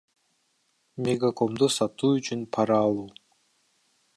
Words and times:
Мегакомду 1.03 1.67
сатуу 1.77 2.11
үчүн 2.21 2.41
пара 2.53 2.77
алуу 2.87 3.09